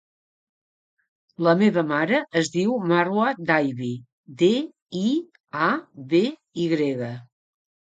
La 1.47 1.53
meva 1.59 1.83
mare 1.91 2.21
es 2.41 2.49
diu 2.55 2.73
Marwa 2.93 3.27
Diaby: 3.51 3.91
de, 4.41 4.51
i, 5.03 5.05
a, 5.69 5.71
be, 6.17 6.25
i 6.65 6.69
grega. 6.75 7.15